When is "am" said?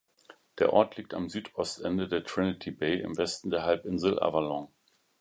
1.13-1.29